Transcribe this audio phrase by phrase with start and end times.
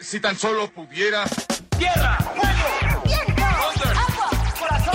[0.00, 1.24] Si tan solo pudiera.
[1.76, 2.16] ¡Tierra!
[2.18, 3.02] ¡Fuego!
[3.04, 3.42] ¡Viento!
[3.44, 4.30] ¡Agua!
[4.58, 4.94] ¡Corazón!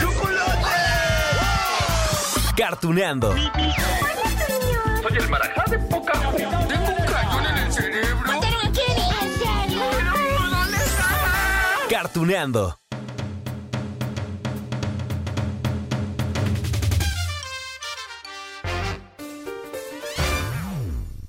[0.00, 0.70] ¡Chocolate!
[2.56, 3.34] Cartuneando.
[3.34, 8.26] Soy el marajá de poca Tengo un cañón en el cerebro.
[8.26, 9.08] ¿Mataron a Kenny?
[9.22, 9.82] ¿En serio?
[10.50, 11.06] ¿Dónde está?
[11.90, 12.78] Cartuneando.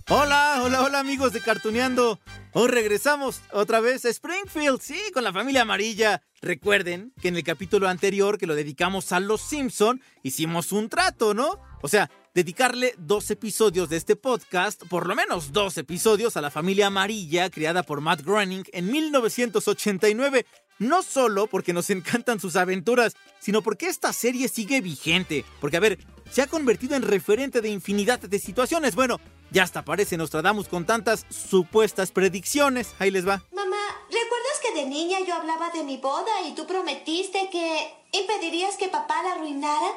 [0.07, 2.19] Hola, hola, hola amigos de Cartuneando.
[2.57, 6.21] Hoy regresamos otra vez a Springfield, sí, con la familia amarilla.
[6.41, 11.33] Recuerden que en el capítulo anterior que lo dedicamos a los Simpson, hicimos un trato,
[11.33, 11.59] ¿no?
[11.81, 16.49] O sea, dedicarle dos episodios de este podcast, por lo menos dos episodios a la
[16.49, 20.45] familia amarilla creada por Matt Groening en 1989.
[20.79, 25.43] No solo porque nos encantan sus aventuras, sino porque esta serie sigue vigente.
[25.59, 25.99] Porque, a ver,
[26.29, 28.95] se ha convertido en referente de infinidad de situaciones.
[28.95, 29.19] Bueno,
[29.51, 32.93] ya hasta parece Nostradamus con tantas supuestas predicciones.
[32.99, 33.43] Ahí les va.
[33.51, 38.75] Mamá, ¿recuerdas que de niña yo hablaba de mi boda y tú prometiste que impedirías
[38.77, 39.91] que papá la arruinara?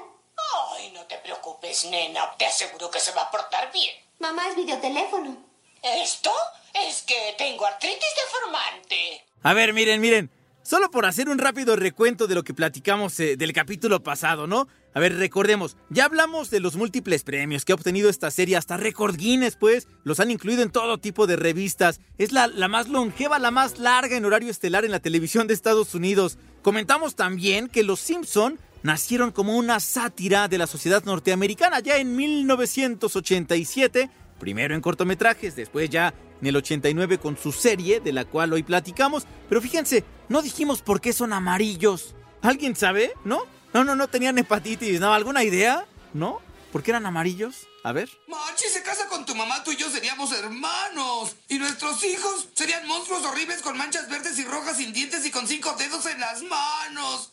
[0.76, 2.36] Ay, no te preocupes, nena.
[2.38, 3.94] Te aseguro que se va a portar bien.
[4.18, 5.36] Mamá es videoteléfono.
[5.82, 6.32] ¿Esto?
[6.74, 9.24] Es que tengo artritis deformante.
[9.42, 10.37] A ver, miren, miren.
[10.68, 14.68] Solo por hacer un rápido recuento de lo que platicamos eh, del capítulo pasado, ¿no?
[14.92, 18.76] A ver, recordemos, ya hablamos de los múltiples premios que ha obtenido esta serie, hasta
[18.76, 22.00] récord Guinness, pues, los han incluido en todo tipo de revistas.
[22.18, 25.54] Es la, la más longeva, la más larga en horario estelar en la televisión de
[25.54, 26.36] Estados Unidos.
[26.60, 32.14] Comentamos también que Los Simpson nacieron como una sátira de la sociedad norteamericana ya en
[32.14, 38.52] 1987, primero en cortometrajes, después ya en el 89 con su serie, de la cual
[38.52, 39.24] hoy platicamos.
[39.48, 42.14] Pero fíjense, no dijimos por qué son amarillos.
[42.42, 43.12] ¿Alguien sabe?
[43.24, 43.42] ¿No?
[43.74, 45.12] No, no, no tenían hepatitis, ¿no?
[45.12, 45.86] ¿Alguna idea?
[46.14, 46.40] ¿No?
[46.72, 47.66] ¿Por qué eran amarillos?
[47.84, 48.10] A ver.
[48.26, 51.36] Machi se casa con tu mamá, tú y yo seríamos hermanos.
[51.48, 55.46] Y nuestros hijos serían monstruos horribles con manchas verdes y rojas sin dientes y con
[55.46, 57.32] cinco dedos en las manos.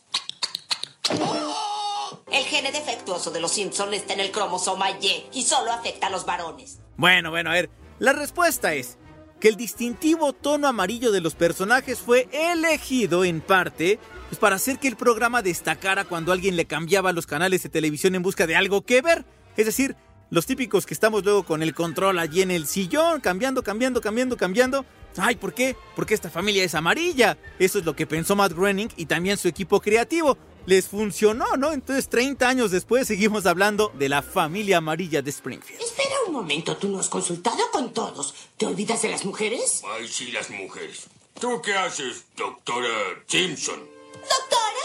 [1.20, 2.22] ¡Oh!
[2.30, 6.10] El gene defectuoso de los Simpson está en el cromosoma Y y solo afecta a
[6.10, 6.78] los varones.
[6.96, 7.70] Bueno, bueno, a ver.
[7.98, 8.98] La respuesta es
[9.46, 14.80] que el distintivo tono amarillo de los personajes fue elegido en parte pues para hacer
[14.80, 18.56] que el programa destacara cuando alguien le cambiaba los canales de televisión en busca de
[18.56, 19.24] algo que ver.
[19.56, 19.94] Es decir,
[20.30, 24.36] los típicos que estamos luego con el control allí en el sillón, cambiando, cambiando, cambiando,
[24.36, 24.84] cambiando.
[25.18, 25.76] Ay, ¿por qué?
[25.94, 27.38] Porque esta familia es amarilla.
[27.58, 30.36] Eso es lo que pensó Matt Groening y también su equipo creativo.
[30.66, 31.72] Les funcionó, ¿no?
[31.72, 35.80] Entonces 30 años después seguimos hablando de la familia amarilla de Springfield.
[35.80, 38.34] Espera un momento, tú no has consultado con todos.
[38.56, 39.82] ¿Te olvidas de las mujeres?
[39.96, 41.04] Ay, sí, las mujeres.
[41.40, 42.88] ¿Tú qué haces, doctora
[43.26, 43.78] Simpson?
[44.12, 44.76] ¿Doctora?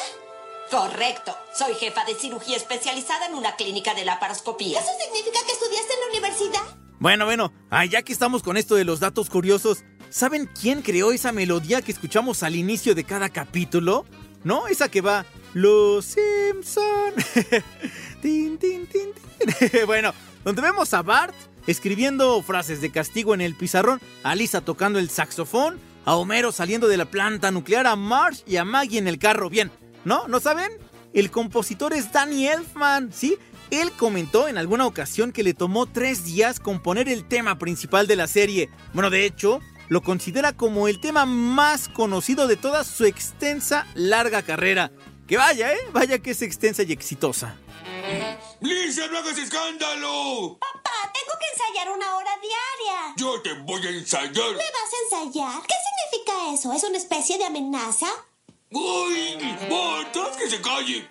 [0.70, 1.36] Correcto.
[1.58, 4.80] Soy jefa de cirugía especializada en una clínica de laparoscopía.
[4.80, 6.78] ¿Eso significa que estudiaste en la universidad?
[7.00, 11.12] Bueno, bueno, ah, ya que estamos con esto de los datos curiosos, ¿saben quién creó
[11.12, 14.06] esa melodía que escuchamos al inicio de cada capítulo?
[14.44, 14.68] ¿No?
[14.68, 15.26] Esa que va.
[15.54, 17.14] Los Simpson.
[18.22, 19.10] tin, tin, tin,
[19.86, 20.14] bueno,
[20.44, 21.34] donde vemos a Bart
[21.68, 26.88] escribiendo frases de castigo en el pizarrón, a Lisa tocando el saxofón, a Homero saliendo
[26.88, 29.50] de la planta nuclear, a Marge y a Maggie en el carro.
[29.50, 29.72] Bien,
[30.06, 30.28] ¿no?
[30.28, 30.72] ¿No saben?
[31.14, 33.38] El compositor es Danny Elfman, ¿sí?
[33.70, 38.18] Él comentó en alguna ocasión que le tomó tres días componer el tema principal de
[38.18, 38.70] la serie.
[38.94, 39.62] Bueno, de hecho,
[39.92, 44.90] lo considera como el tema más conocido de toda su extensa, larga carrera.
[45.28, 45.80] Que vaya, ¿eh?
[45.92, 47.58] Vaya que es extensa y exitosa.
[48.62, 50.58] ¡Lisa, no hagas escándalo!
[50.62, 53.16] Papá, tengo que ensayar una hora diaria.
[53.18, 54.34] Yo te voy a ensayar.
[54.34, 55.62] ¿Me vas a ensayar?
[55.68, 56.72] ¿Qué significa eso?
[56.72, 58.08] ¿Es una especie de amenaza?
[58.70, 59.40] ¡Uy!
[59.70, 61.10] ¡Bart, haz que se calle!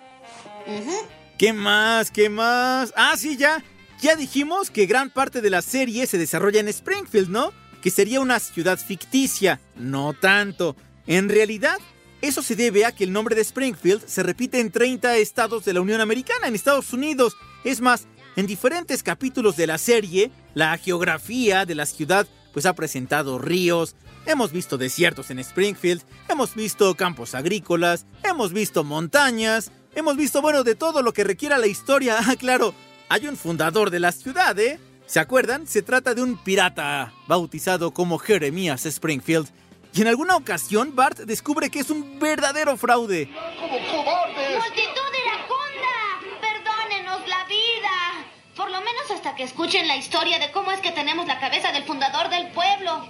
[1.37, 2.09] ¿Qué más?
[2.09, 2.91] ¿Qué más?
[2.97, 3.63] Ah, sí, ya.
[4.01, 7.60] Ya dijimos que gran parte de la serie se desarrolla en Springfield, ¿no?
[7.81, 9.59] Que sería una ciudad ficticia.
[9.75, 10.75] No tanto.
[11.07, 11.77] En realidad,
[12.21, 15.73] eso se debe a que el nombre de Springfield se repite en 30 estados de
[15.73, 17.35] la Unión Americana, en Estados Unidos.
[17.63, 22.73] Es más, en diferentes capítulos de la serie, la geografía de la ciudad pues ha
[22.73, 30.17] presentado ríos, hemos visto desiertos en Springfield, hemos visto campos agrícolas, hemos visto montañas, hemos
[30.17, 32.17] visto, bueno, de todo lo que requiera la historia.
[32.27, 32.73] Ah, claro,
[33.09, 34.79] hay un fundador de la ciudad, ¿eh?
[35.11, 35.67] ¿Se acuerdan?
[35.67, 39.49] Se trata de un pirata bautizado como Jeremías Springfield.
[39.93, 43.29] Y en alguna ocasión Bart descubre que es un verdadero fraude.
[43.59, 44.57] ¡Como cobardes!
[44.57, 46.39] ¡Multitud iraconda!
[46.39, 48.25] ¡Perdónenos la vida!
[48.55, 51.73] Por lo menos hasta que escuchen la historia de cómo es que tenemos la cabeza
[51.73, 53.05] del fundador del pueblo.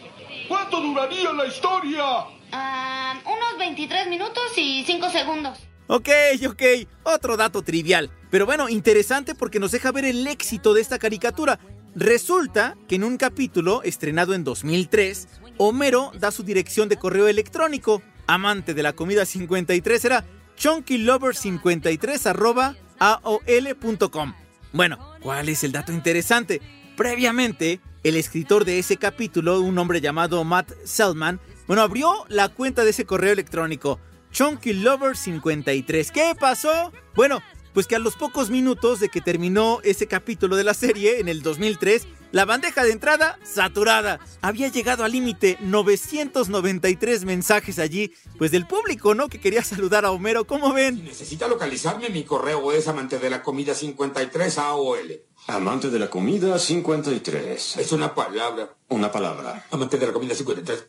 [0.47, 2.03] ¿Cuánto duraría la historia?
[2.51, 5.59] Ah, unos 23 minutos y 5 segundos.
[5.85, 6.09] Ok,
[6.49, 6.63] ok,
[7.03, 8.09] otro dato trivial.
[8.31, 11.59] Pero bueno, interesante porque nos deja ver el éxito de esta caricatura.
[11.95, 15.27] Resulta que en un capítulo estrenado en 2003,
[15.57, 18.01] Homero da su dirección de correo electrónico.
[18.27, 20.25] Amante de la comida 53 era
[20.57, 24.33] chunkylover53 aol.com.
[24.73, 26.61] Bueno, ¿cuál es el dato interesante?
[26.95, 32.83] Previamente, el escritor de ese capítulo, un hombre llamado Matt Selman, bueno, abrió la cuenta
[32.83, 33.99] de ese correo electrónico,
[34.33, 36.11] chunkylover53.
[36.11, 36.91] ¿Qué pasó?
[37.15, 37.41] Bueno,
[37.73, 41.27] pues que a los pocos minutos de que terminó ese capítulo de la serie, en
[41.27, 44.19] el 2003, la bandeja de entrada saturada.
[44.41, 49.27] Había llegado al límite 993 mensajes allí, pues del público, ¿no?
[49.27, 50.45] Que quería saludar a Homero.
[50.45, 51.03] ¿Cómo ven?
[51.03, 55.21] necesita localizarme, mi correo es amante de la comida 53 AOL.
[55.47, 57.77] Amante de la comida 53.
[57.77, 58.75] Es una palabra.
[58.89, 59.65] Una palabra.
[59.71, 60.87] Amante de la comida 53.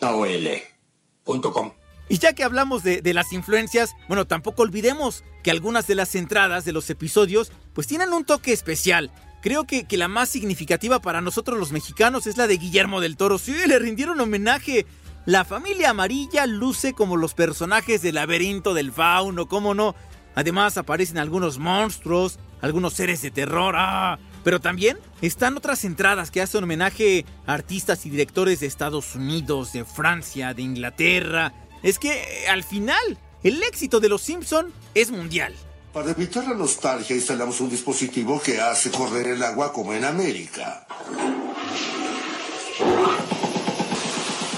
[0.00, 1.72] AOL.com.
[2.08, 6.14] Y ya que hablamos de, de, las influencias, bueno, tampoco olvidemos que algunas de las
[6.14, 9.10] entradas de los episodios pues tienen un toque especial.
[9.42, 13.16] Creo que, que, la más significativa para nosotros los mexicanos es la de Guillermo del
[13.16, 13.38] Toro.
[13.38, 14.86] Sí, le rindieron homenaje.
[15.26, 19.94] La familia amarilla luce como los personajes del laberinto del fauno, ¿cómo no?
[20.34, 23.74] Además aparecen algunos monstruos, algunos seres de terror.
[23.76, 24.18] ¡Ah!
[24.42, 29.72] Pero también están otras entradas que hacen homenaje a artistas y directores de Estados Unidos,
[29.72, 31.54] de Francia, de Inglaterra.
[31.84, 35.54] Es que al final, el éxito de Los Simpson es mundial.
[35.92, 40.86] Para evitar la nostalgia instalamos un dispositivo que hace correr el agua como en América.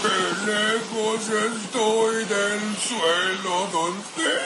[0.02, 1.20] ¡Qué lejos
[1.64, 4.36] estoy del suelo donde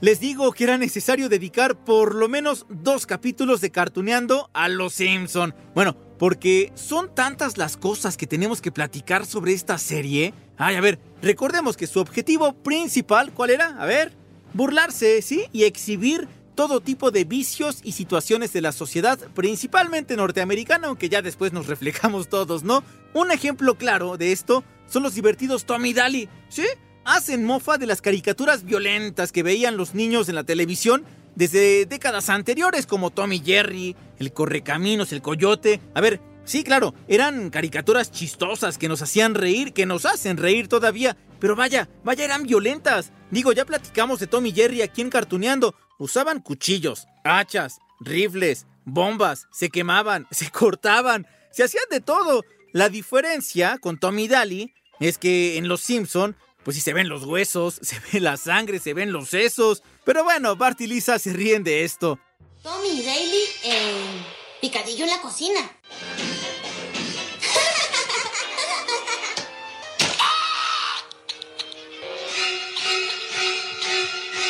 [0.00, 4.94] Les digo que era necesario dedicar por lo menos dos capítulos de cartuneando a Los
[4.94, 5.54] Simpson.
[5.74, 10.32] Bueno, porque son tantas las cosas que tenemos que platicar sobre esta serie.
[10.56, 13.76] Ay, a ver, recordemos que su objetivo principal, ¿cuál era?
[13.78, 14.12] A ver,
[14.54, 15.44] burlarse, ¿sí?
[15.52, 21.22] Y exhibir todo tipo de vicios y situaciones de la sociedad, principalmente norteamericana, aunque ya
[21.22, 22.82] después nos reflejamos todos, ¿no?
[23.14, 26.64] Un ejemplo claro de esto son los divertidos Tommy Daly, ¿sí?
[27.04, 31.04] Hacen mofa de las caricaturas violentas que veían los niños en la televisión
[31.34, 35.80] desde décadas anteriores, como Tommy Jerry, el Correcaminos, el Coyote.
[35.94, 40.68] A ver, sí, claro, eran caricaturas chistosas que nos hacían reír, que nos hacen reír
[40.68, 43.12] todavía, pero vaya, vaya, eran violentas.
[43.30, 45.74] Digo, ya platicamos de Tommy Jerry aquí en Cartuneando.
[45.98, 52.44] Usaban cuchillos, hachas, rifles, bombas, se quemaban, se cortaban, se hacían de todo.
[52.72, 57.24] La diferencia con Tommy Daly es que en Los Simpson, pues sí se ven los
[57.24, 59.82] huesos, se ve la sangre, se ven los sesos.
[60.04, 62.18] Pero bueno, Bart y Lisa se ríen de esto.
[62.62, 64.22] Tommy Daly, eh,
[64.60, 65.60] picadillo en la cocina.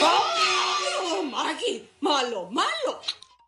[0.02, 1.88] ¡Oh, Maggie!
[2.00, 3.00] ¡Malo, malo!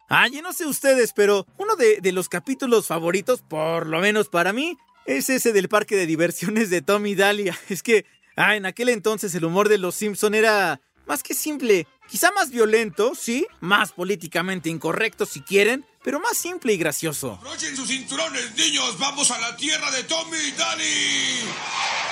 [0.09, 4.53] Ay, no sé ustedes, pero uno de, de, los capítulos favoritos, por lo menos para
[4.53, 4.77] mí,
[5.07, 7.51] es ese del parque de diversiones de Tommy Daly.
[7.69, 8.05] Es que,
[8.37, 12.51] ah, en aquel entonces el humor de los Simpson era más que simple, quizá más
[12.51, 17.39] violento, sí, más políticamente incorrecto si quieren, pero más simple y gracioso.
[17.41, 18.99] ¡Abrochen sus cinturones, niños!
[18.99, 21.41] ¡Vamos a la tierra de Tommy Daly!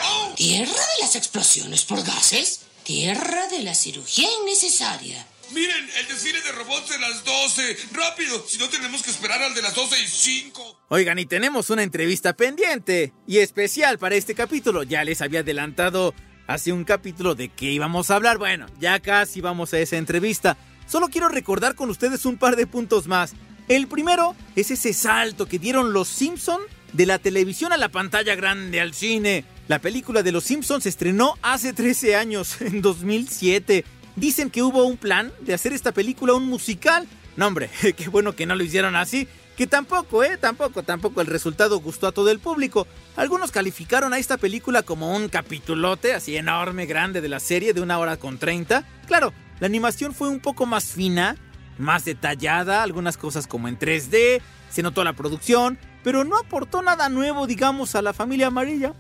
[0.04, 0.34] ¡Oh!
[0.36, 2.62] ¿Tierra de las explosiones por gases?
[2.82, 5.26] Tierra de la cirugía innecesaria.
[5.52, 7.76] Miren, el desfile de robots de las 12.
[7.92, 8.44] ¡Rápido!
[8.46, 10.80] Si no tenemos que esperar al de las 12 y 5.
[10.88, 13.12] Oigan, y tenemos una entrevista pendiente.
[13.26, 14.84] Y especial para este capítulo.
[14.84, 16.14] Ya les había adelantado
[16.46, 18.38] hace un capítulo de qué íbamos a hablar.
[18.38, 20.56] Bueno, ya casi vamos a esa entrevista.
[20.86, 23.34] Solo quiero recordar con ustedes un par de puntos más.
[23.68, 26.60] El primero es ese salto que dieron los Simpson
[26.92, 29.44] de la televisión a la pantalla grande, al cine.
[29.68, 33.84] La película de los Simpsons se estrenó hace 13 años, en 2007.
[34.16, 37.06] Dicen que hubo un plan de hacer esta película un musical.
[37.36, 39.28] No, hombre, qué bueno que no lo hicieron así.
[39.56, 40.38] Que tampoco, ¿eh?
[40.38, 42.86] Tampoco, tampoco el resultado gustó a todo el público.
[43.16, 47.82] Algunos calificaron a esta película como un capitulote así enorme, grande de la serie de
[47.82, 48.86] una hora con 30.
[49.06, 51.36] Claro, la animación fue un poco más fina,
[51.76, 54.40] más detallada, algunas cosas como en 3D,
[54.70, 58.94] se notó la producción, pero no aportó nada nuevo, digamos, a la familia amarilla.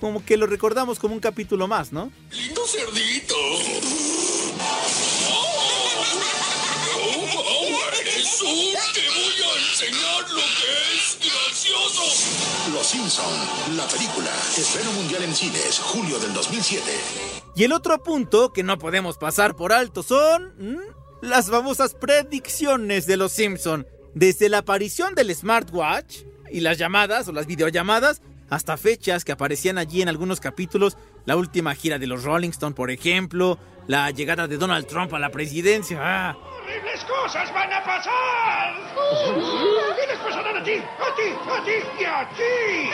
[0.00, 2.12] Como que lo recordamos como un capítulo más, ¿no?
[2.30, 3.34] ¡Lindo cerdito!
[8.94, 12.04] ¡Te voy a enseñar lo que es gracioso!
[12.72, 14.30] Los Simpson, la película.
[14.56, 16.82] Estreno mundial en cines, julio del 2007.
[17.56, 20.54] Y el otro punto que no podemos pasar por alto son...
[20.58, 20.78] ¿m?
[21.24, 23.86] las famosas predicciones de los Simpson.
[24.14, 26.18] Desde la aparición del smartwatch
[26.50, 31.36] y las llamadas o las videollamadas hasta fechas que aparecían allí en algunos capítulos, la
[31.36, 35.30] última gira de los Rolling Stone, por ejemplo, la llegada de Donald Trump a la
[35.30, 35.98] presidencia.
[36.00, 36.36] ¡Ah!
[36.66, 38.74] grandes cosas van a pasar.
[40.02, 42.90] Y les pasarán a ti, a ti, a ti y a ti.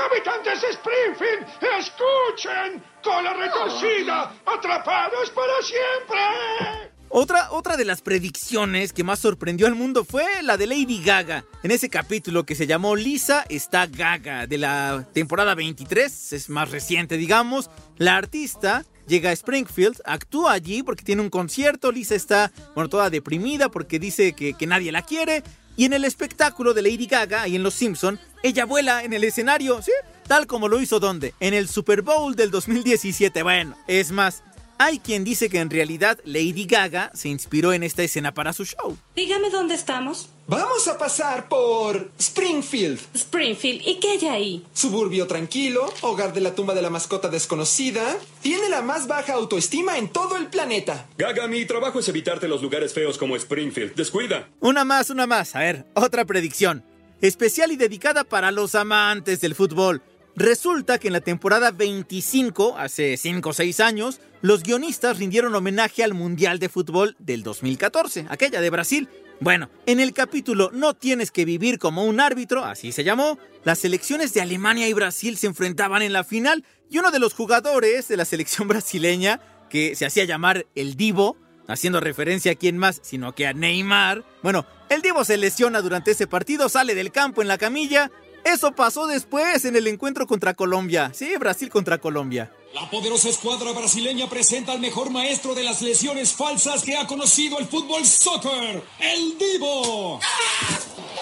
[0.00, 1.46] Habitantes de Springfield,
[1.78, 2.82] escuchen.
[3.02, 6.92] Cola retorcida, atrapados para siempre.
[7.08, 11.44] Otra, otra de las predicciones que más sorprendió al mundo fue la de Lady Gaga.
[11.62, 16.70] En ese capítulo que se llamó Lisa está Gaga, de la temporada 23, es más
[16.70, 17.70] reciente digamos.
[17.96, 23.10] La artista llega a Springfield, actúa allí porque tiene un concierto, Lisa está, bueno, toda
[23.10, 25.42] deprimida porque dice que, que nadie la quiere.
[25.76, 29.24] Y en el espectáculo de Lady Gaga y en Los Simpson, ella vuela en el
[29.24, 29.92] escenario, ¿sí?
[30.26, 31.34] Tal como lo hizo donde?
[31.38, 33.42] En el Super Bowl del 2017.
[33.42, 34.42] Bueno, es más,
[34.78, 38.64] hay quien dice que en realidad Lady Gaga se inspiró en esta escena para su
[38.64, 38.96] show.
[39.14, 40.28] Dígame dónde estamos.
[40.48, 43.00] Vamos a pasar por Springfield.
[43.14, 44.66] Springfield, ¿y qué hay ahí?
[44.72, 48.16] Suburbio tranquilo, hogar de la tumba de la mascota desconocida.
[48.42, 51.06] Tiene la más baja autoestima en todo el planeta.
[51.18, 53.94] Gaga, mi trabajo es evitarte los lugares feos como Springfield.
[53.96, 54.48] Descuida.
[54.60, 55.56] Una más, una más.
[55.56, 56.84] A ver, otra predicción.
[57.20, 60.02] Especial y dedicada para los amantes del fútbol.
[60.36, 66.04] Resulta que en la temporada 25, hace 5 o 6 años, los guionistas rindieron homenaje
[66.04, 69.08] al Mundial de Fútbol del 2014, aquella de Brasil.
[69.40, 73.78] Bueno, en el capítulo No tienes que vivir como un árbitro, así se llamó, las
[73.78, 78.06] selecciones de Alemania y Brasil se enfrentaban en la final y uno de los jugadores
[78.06, 79.40] de la selección brasileña,
[79.70, 84.22] que se hacía llamar el Divo, haciendo referencia a quién más, sino que a Neymar,
[84.42, 88.10] bueno, el Divo se lesiona durante ese partido, sale del campo en la camilla
[88.46, 91.10] eso pasó después en el encuentro contra Colombia.
[91.14, 92.52] Sí, Brasil contra Colombia.
[92.74, 97.58] La poderosa escuadra brasileña presenta al mejor maestro de las lesiones falsas que ha conocido
[97.58, 100.20] el fútbol soccer, el Divo.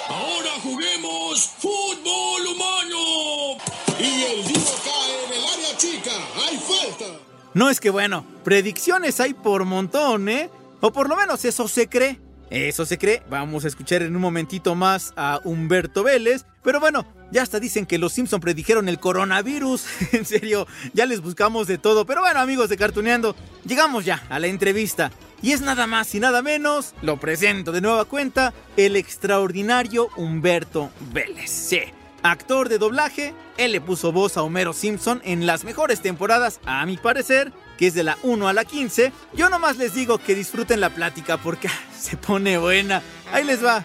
[0.09, 3.59] Ahora juguemos fútbol humano.
[3.99, 6.12] Y el Divo cae en el área chica.
[6.47, 7.21] Hay falta.
[7.54, 10.50] No es que bueno, predicciones hay por montón, ¿eh?
[10.81, 12.24] O por lo menos eso se cree.
[12.51, 13.23] Eso se cree.
[13.29, 16.45] Vamos a escuchar en un momentito más a Humberto Vélez.
[16.63, 19.85] Pero bueno, ya hasta dicen que los Simpson predijeron el coronavirus.
[20.13, 22.07] en serio, ya les buscamos de todo.
[22.07, 23.35] Pero bueno, amigos de Cartuneando,
[23.67, 25.11] llegamos ya a la entrevista.
[25.43, 30.91] Y es nada más y nada menos, lo presento de nueva cuenta, el extraordinario Humberto
[31.13, 31.51] Vélez.
[31.51, 31.81] Sí,
[32.23, 36.87] actor de doblaje, él le puso voz a Homero Simpson en las mejores temporadas, a
[36.87, 39.12] mi parecer, que es de la 1 a la 15.
[39.35, 43.02] Yo nomás les digo que disfruten la plática porque se pone buena.
[43.33, 43.85] Ahí les va.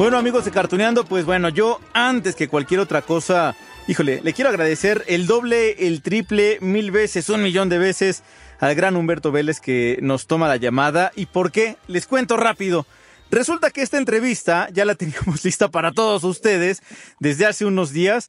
[0.00, 3.54] Bueno amigos de Cartuneando, pues bueno, yo antes que cualquier otra cosa,
[3.86, 8.22] híjole, le quiero agradecer el doble, el triple, mil veces, un millón de veces
[8.60, 11.12] al gran Humberto Vélez que nos toma la llamada.
[11.16, 11.76] ¿Y por qué?
[11.86, 12.86] Les cuento rápido.
[13.30, 16.82] Resulta que esta entrevista ya la teníamos lista para todos ustedes
[17.18, 18.28] desde hace unos días.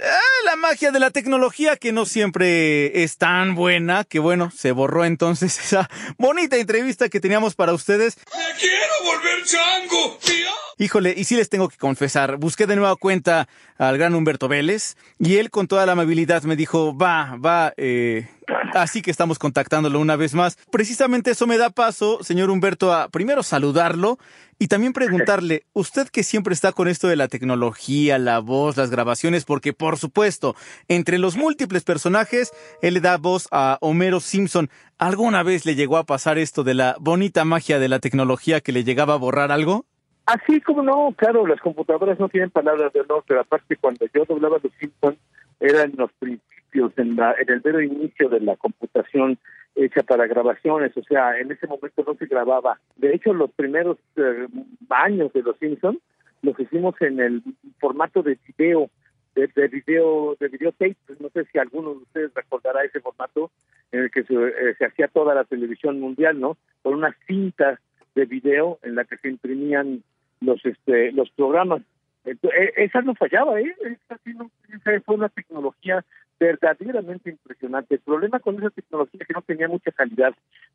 [0.00, 4.70] Ah, la magia de la tecnología que no siempre es tan buena, que bueno, se
[4.70, 8.16] borró entonces esa bonita entrevista que teníamos para ustedes.
[8.16, 10.18] ¡Me quiero volver chango!
[10.24, 10.67] ¡Tía!
[10.80, 14.96] Híjole, y sí les tengo que confesar, busqué de nueva cuenta al gran Humberto Vélez
[15.18, 18.28] y él con toda la amabilidad me dijo, va, va, eh,
[18.74, 20.56] así que estamos contactándolo una vez más.
[20.70, 24.20] Precisamente eso me da paso, señor Humberto, a primero saludarlo
[24.60, 28.90] y también preguntarle, usted que siempre está con esto de la tecnología, la voz, las
[28.90, 30.54] grabaciones, porque por supuesto,
[30.86, 34.70] entre los múltiples personajes, él le da voz a Homero Simpson.
[34.96, 38.70] ¿Alguna vez le llegó a pasar esto de la bonita magia de la tecnología que
[38.70, 39.87] le llegaba a borrar algo?
[40.28, 44.26] Así como no, claro, las computadoras no tienen palabras de honor, pero aparte cuando yo
[44.26, 45.16] doblaba los Simpsons
[45.58, 49.38] eran los principios, en, la, en el mero inicio de la computación
[49.74, 52.78] hecha para grabaciones, o sea, en ese momento no se grababa.
[52.96, 54.46] De hecho, los primeros eh,
[54.90, 55.98] años de los Simpsons
[56.42, 57.42] los hicimos en el
[57.80, 58.90] formato de video,
[59.34, 60.96] de, de video, de videotape.
[61.20, 63.50] No sé si alguno de ustedes recordará ese formato
[63.92, 66.58] en el que se, eh, se hacía toda la televisión mundial, ¿no?
[66.82, 67.80] Con unas cintas
[68.14, 70.02] de video en la que se imprimían
[70.40, 71.82] los este los programas.
[72.24, 73.74] Entonces, esa no fallaba, ¿eh?
[73.80, 76.04] Esa, sí no, esa fue una tecnología
[76.38, 77.94] verdaderamente impresionante.
[77.94, 80.34] El problema con esa tecnología es que no tenía mucha calidad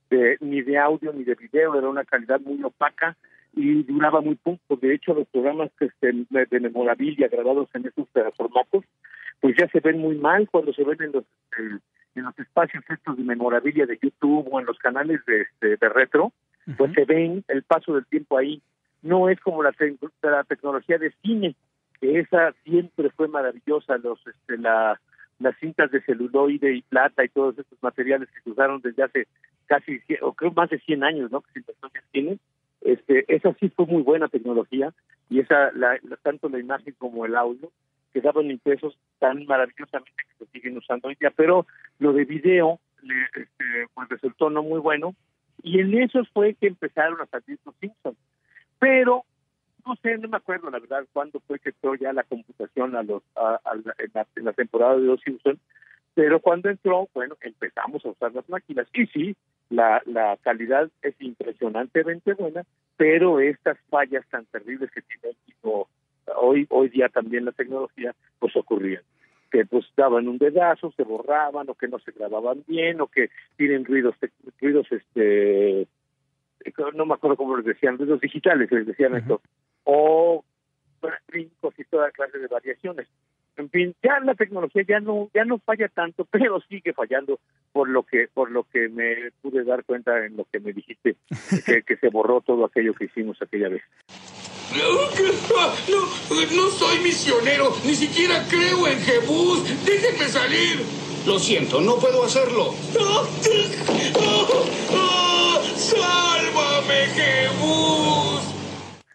[0.09, 3.15] de, ni de audio ni de video, era una calidad muy opaca
[3.55, 4.77] y duraba muy poco.
[4.77, 8.83] De hecho, los programas que este, de memorabilia grabados en esos formatos,
[9.39, 11.79] pues ya se ven muy mal cuando se ven en los este,
[12.15, 15.89] en los espacios estos de memorabilia de YouTube o en los canales de, este, de
[15.89, 16.31] retro,
[16.77, 18.61] pues se ven el paso del tiempo ahí.
[19.03, 19.95] No es como la, te
[20.47, 21.55] tecnología de cine,
[21.99, 24.99] que esa siempre fue maravillosa, los este, la
[25.39, 29.27] las cintas de celuloide y plata y todos estos materiales que se usaron desde hace
[29.65, 31.41] casi, o creo más de 100 años, ¿no?
[31.41, 32.39] Que personas tienen.
[32.81, 34.93] Este, esa sí fue muy buena tecnología
[35.29, 37.71] y esa, la, tanto la imagen como el audio,
[38.13, 41.65] quedaban impresos tan maravillosamente que se siguen usando hoy día, pero
[41.99, 45.15] lo de video le, este, pues resultó no muy bueno
[45.61, 48.17] y en eso fue que empezaron a salir los Simpsons.
[48.79, 49.25] Pero
[49.85, 53.03] no sé, no me acuerdo la verdad cuándo fue que entró ya la computación a
[53.03, 55.59] los a, en, la, en la temporada de los Simpsons,
[56.13, 58.87] pero cuando entró, bueno, empezamos a usar las máquinas.
[58.93, 59.35] Y sí,
[59.69, 62.63] la, la calidad es impresionantemente buena,
[62.97, 65.89] pero estas fallas tan terribles que tiene tipo,
[66.37, 69.01] hoy hoy día también la tecnología, pues ocurrían.
[69.51, 73.29] Que pues daban un dedazo, se borraban o que no se grababan bien o que
[73.55, 74.15] tienen ruidos
[74.59, 75.87] ruidos este
[76.93, 79.41] no me acuerdo cómo les decían, ruidos digitales les decían esto
[79.83, 80.43] o
[81.27, 83.07] brincos y toda clase de variaciones.
[83.55, 87.39] En fin, ya la tecnología ya no ya no falla tanto, pero sigue fallando
[87.71, 91.15] por lo que por lo que me pude dar cuenta en lo que me dijiste
[91.65, 93.83] que, que se borró todo aquello que hicimos aquella vez.
[94.73, 95.99] No,
[96.55, 99.85] no soy misionero, ni siquiera creo en Jebús.
[99.85, 100.79] Déjenme salir.
[101.27, 102.73] Lo siento, no puedo hacerlo.
[106.03, 107.43] ¡Sálvame!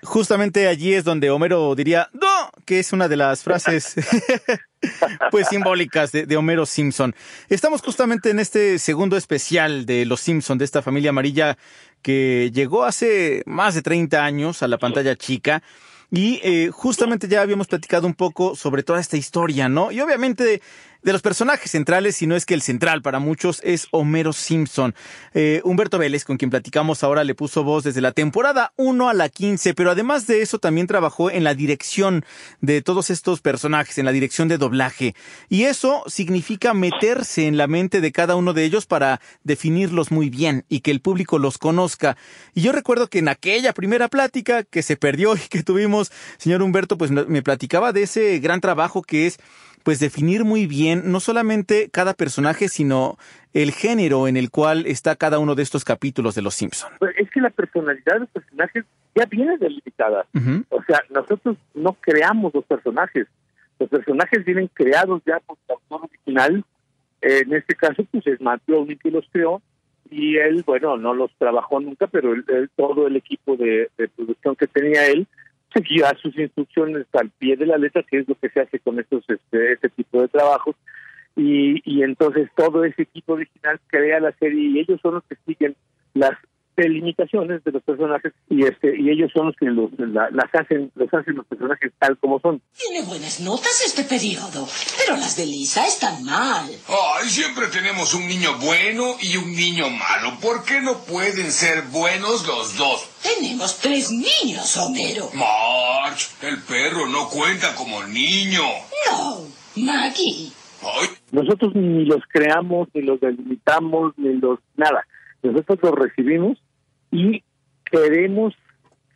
[0.03, 2.51] Justamente allí es donde Homero diría ¡No!
[2.65, 3.95] que es una de las frases
[5.31, 7.15] pues simbólicas de, de, Homero Simpson.
[7.49, 11.59] Estamos justamente en este segundo especial de Los Simpson, de esta familia amarilla
[12.03, 15.63] que llegó hace más de 30 años a la pantalla chica.
[16.11, 19.93] Y eh, justamente ya habíamos platicado un poco sobre toda esta historia, ¿no?
[19.93, 20.63] Y obviamente de,
[21.03, 24.95] los personajes centrales, si no es que el central para muchos es Homero Simpson.
[25.33, 29.15] Eh, Humberto Vélez, con quien platicamos ahora, le puso voz desde la temporada 1 a
[29.15, 32.25] la 15, pero además de eso también trabajó en la dirección
[32.61, 35.15] de todos estos personajes, en la dirección de doblaje.
[35.49, 40.31] Y eso significa meterse en la mente de cada uno de ellos para definirlos muy
[40.31, 42.17] bien y que el público los conozca.
[42.55, 46.63] Y yo recuerdo que en aquella primera plática que se perdió y que tuvimos, señor
[46.63, 49.39] Humberto, pues me platicaba de ese gran trabajo que es
[49.83, 53.17] pues definir muy bien no solamente cada personaje, sino
[53.55, 56.93] el género en el cual está cada uno de estos capítulos de Los Simpson.
[56.99, 60.27] Pues es que la personalidad de los personajes ya viene delimitada.
[60.35, 60.65] Uh -huh.
[60.69, 63.27] O sea, nosotros no creamos los personajes.
[63.79, 66.65] Los personajes vienen creados ya por el autor original.
[67.21, 69.63] En este caso, pues es Matt Groening que los creó
[70.11, 74.09] y él, bueno, no los trabajó nunca, pero él, él, todo el equipo de, de
[74.09, 75.27] producción que tenía él,
[75.73, 78.99] seguía sus instrucciones al pie de la letra, que es lo que se hace con
[78.99, 80.77] estos este, este tipo de trabajos.
[81.37, 85.37] Y, y entonces todo ese equipo original crea la serie y ellos son los que
[85.47, 85.77] siguen
[86.15, 86.37] las
[86.79, 90.93] delimitaciones de los personajes y este y ellos son los que los, la, las hacen
[90.95, 92.63] los hacen los personajes tal como son.
[92.77, 96.71] Tiene buenas notas este periodo, pero las de Lisa están mal.
[96.89, 100.39] Ay, siempre tenemos un niño bueno y un niño malo.
[100.41, 103.11] ¿Por qué no pueden ser buenos los dos?
[103.37, 105.29] Tenemos tres niños, Homero.
[105.35, 108.63] March, el perro no cuenta como niño.
[109.07, 109.43] No,
[109.77, 110.51] Maggie.
[110.83, 111.09] Ay.
[111.33, 115.07] Nosotros ni los creamos, ni los delimitamos, ni los nada.
[115.43, 116.59] Nosotros los recibimos
[117.11, 117.43] y
[117.85, 118.55] queremos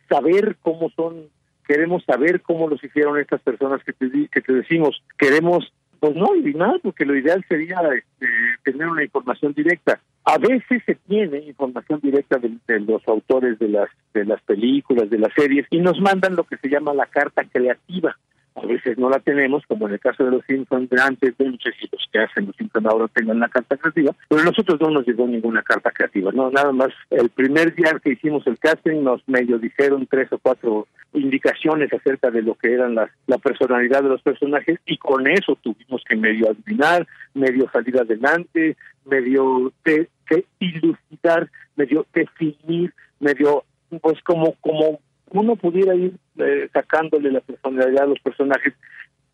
[0.07, 1.29] saber cómo son,
[1.67, 6.27] queremos saber cómo los hicieron estas personas que te, que te decimos, queremos, pues no
[6.31, 8.27] adivinar, porque lo ideal sería este,
[8.63, 9.99] tener una información directa.
[10.25, 15.09] A veces se tiene información directa de, de, los autores de las, de las películas,
[15.09, 18.17] de las series, y nos mandan lo que se llama la carta creativa.
[18.55, 21.49] A veces no la tenemos, como en el caso de los Simpsons de antes, de
[21.49, 24.91] muchos si los que hacen los Simpsons ahora tengan la carta creativa, pero nosotros no
[24.91, 29.03] nos llegó ninguna carta creativa, no, nada más el primer día que hicimos el casting
[29.03, 34.03] nos medio dijeron tres o cuatro indicaciones acerca de lo que eran las, la personalidad
[34.03, 40.09] de los personajes y con eso tuvimos que medio adivinar, medio salir adelante, medio de,
[40.29, 43.63] de ilucidar, medio definir, medio
[44.01, 44.99] pues como como
[45.33, 48.73] uno pudiera ir eh, sacándole la personalidad a los personajes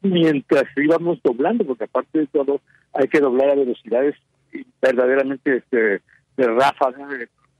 [0.01, 2.61] mientras íbamos doblando, porque aparte de todo
[2.93, 4.15] hay que doblar a velocidades
[4.81, 6.01] verdaderamente este,
[6.37, 7.07] de ráfaga,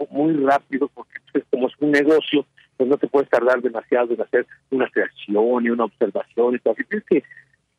[0.09, 2.45] muy rápido, porque pues, como es un negocio,
[2.77, 6.75] pues no te puedes tardar demasiado en hacer una creación y una observación y todo.
[6.75, 7.23] Tienes que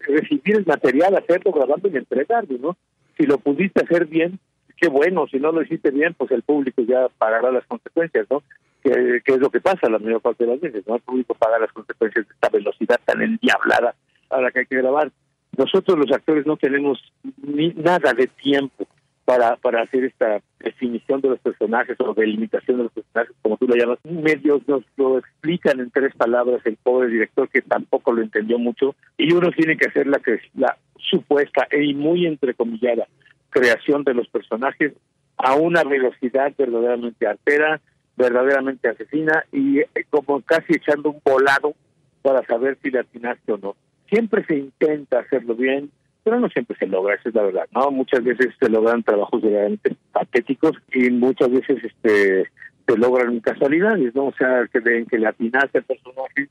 [0.01, 2.77] recibir el material, hacerlo, grabando y entregarlo, ¿no?
[3.17, 4.39] Si lo pudiste hacer bien,
[4.77, 8.43] qué bueno, si no lo hiciste bien, pues el público ya pagará las consecuencias, ¿no?
[8.83, 10.97] Que, que, es lo que pasa la mayor parte de las veces, ¿no?
[10.97, 13.95] El público paga las consecuencias de esta velocidad tan endiablada
[14.31, 15.11] a la que hay que grabar.
[15.57, 16.99] Nosotros los actores no tenemos
[17.43, 18.87] ni nada de tiempo
[19.25, 23.67] para, para hacer esta definición de los personajes o delimitación de los personajes, como tú
[23.67, 23.99] lo llamas.
[24.05, 28.95] Medios nos lo explican en tres palabras el pobre director que tampoco lo entendió mucho
[29.19, 30.21] y uno tiene que hacer la,
[30.55, 33.07] la supuesta y muy entrecomillada
[33.51, 34.95] creación de los personajes
[35.37, 37.81] a una velocidad verdaderamente artera,
[38.17, 41.75] verdaderamente asesina y como casi echando un volado
[42.23, 43.77] para saber si le atinaste o no.
[44.09, 45.91] siempre se intenta hacerlo bien,
[46.23, 47.91] pero no siempre se logra, esa es la verdad, ¿no?
[47.91, 52.45] Muchas veces se logran trabajos realmente patéticos y muchas veces este
[52.87, 54.27] se logran casualidades, ¿no?
[54.27, 56.49] O sea, que ven que le atinaste al personaje,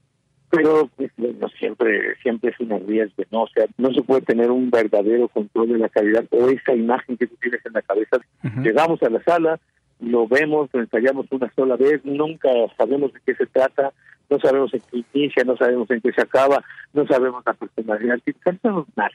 [0.49, 3.43] pero pues, no siempre siempre es una riesgo, ¿no?
[3.43, 7.17] O sea, no se puede tener un verdadero control de la calidad o esa imagen
[7.17, 8.17] que tú tienes en la cabeza.
[8.63, 9.59] Llegamos a la sala,
[9.99, 13.91] lo vemos, lo ensayamos una sola vez, nunca sabemos de qué se trata,
[14.29, 18.19] no sabemos en qué inicia, no sabemos en qué se acaba, no sabemos la personalidad,
[18.25, 19.11] no sabemos nada.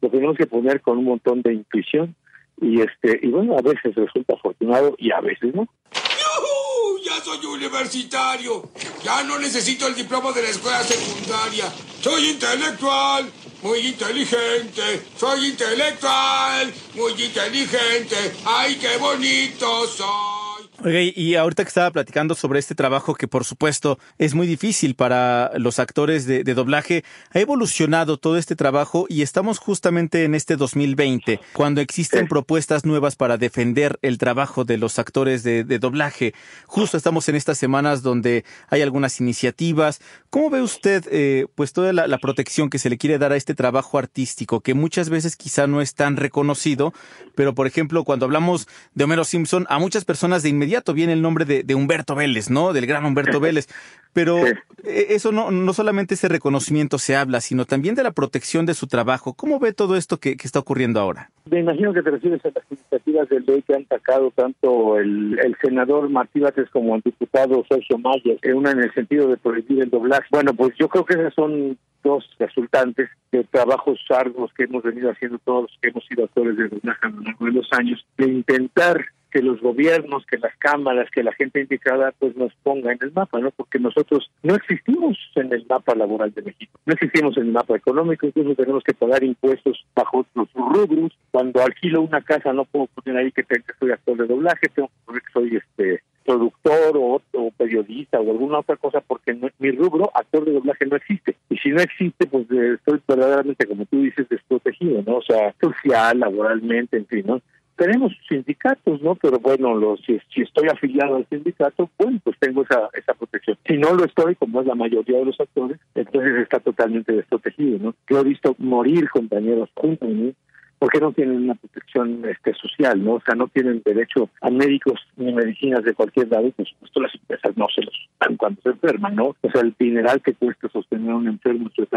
[0.00, 2.14] Lo tenemos que poner con un montón de intuición
[2.60, 5.62] y este y bueno, a veces resulta afortunado y a veces no.
[5.92, 7.02] ¡Yujú!
[7.04, 8.62] Ya soy universitario.
[9.02, 11.64] Ya no necesito el diploma de la escuela secundaria.
[12.00, 13.26] Soy intelectual,
[13.62, 15.02] muy inteligente.
[15.18, 18.34] Soy intelectual, muy inteligente.
[18.44, 20.47] ¡Ay, qué bonito soy!
[20.84, 24.94] Oiga, y ahorita que estaba platicando sobre este trabajo que por supuesto es muy difícil
[24.94, 30.36] para los actores de, de, doblaje, ha evolucionado todo este trabajo y estamos justamente en
[30.36, 35.80] este 2020, cuando existen propuestas nuevas para defender el trabajo de los actores de, de,
[35.80, 36.32] doblaje.
[36.66, 40.00] Justo estamos en estas semanas donde hay algunas iniciativas.
[40.30, 43.36] ¿Cómo ve usted eh, pues toda la, la protección que se le quiere dar a
[43.36, 46.92] este trabajo artístico que muchas veces quizá no es tan reconocido,
[47.34, 51.14] pero por ejemplo cuando hablamos de Homero Simpson, a muchas personas de inmediato inmediato viene
[51.14, 52.74] el nombre de, de, Humberto Vélez, ¿no?
[52.74, 53.68] Del gran Humberto Vélez.
[54.12, 54.38] Pero
[54.84, 58.86] eso no, no solamente ese reconocimiento se habla, sino también de la protección de su
[58.86, 59.34] trabajo.
[59.34, 61.30] ¿Cómo ve todo esto que, que está ocurriendo ahora?
[61.50, 65.38] Me imagino que te refieres a las iniciativas del ley que han sacado tanto el,
[65.38, 69.82] el senador Martí Bates como el diputado Sergio Mayer, una en el sentido de prohibir
[69.82, 70.26] el doblaje.
[70.30, 75.10] Bueno, pues yo creo que esas son dos resultantes de trabajos arduos que hemos venido
[75.10, 78.04] haciendo todos los que hemos sido actores de doblaje a lo largo de los años,
[78.16, 82.92] de intentar que los gobiernos, que las cámaras, que la gente indicada pues nos ponga
[82.92, 83.50] en el mapa, ¿no?
[83.50, 87.76] Porque nosotros no existimos en el mapa laboral de México, no existimos en el mapa
[87.76, 91.12] económico, incluso tenemos que pagar impuestos bajo otros rubros.
[91.30, 94.88] Cuando alquilo una casa no puedo poner ahí que, que soy actor de doblaje, tengo
[94.88, 97.22] que poner que soy este productor o,
[97.56, 101.70] periodista o alguna otra cosa porque mi rubro actor de doblaje no existe y si
[101.70, 106.98] no existe pues eh, estoy verdaderamente como tú dices desprotegido no o sea social laboralmente
[106.98, 107.40] en fin no
[107.78, 109.14] tenemos sindicatos, ¿no?
[109.14, 113.56] Pero bueno, los, si, si, estoy afiliado al sindicato, bueno, pues tengo esa, esa protección.
[113.66, 117.78] Si no lo estoy, como es la mayoría de los actores, entonces está totalmente desprotegido,
[117.78, 117.94] ¿no?
[118.10, 120.32] Yo he visto morir compañeros juntos, ¿no?
[120.78, 123.14] porque no tienen una protección este, social, ¿no?
[123.14, 127.14] O sea, no tienen derecho a médicos ni medicinas de cualquier lado, por supuesto las
[127.14, 129.34] empresas no se los dan cuando se enferman, ¿no?
[129.40, 131.88] O sea, el dineral que cuesta sostener a un enfermo en su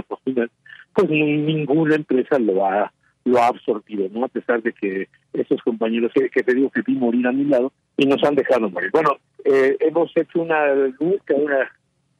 [0.93, 2.91] pues ninguna empresa lo va
[3.25, 4.25] lo ha absorbido, ¿no?
[4.25, 7.45] A pesar de que esos compañeros que, que te digo que vi morir a mi
[7.45, 8.89] lado y nos han dejado morir.
[8.91, 11.71] Bueno, eh, hemos hecho una búsqueda, una,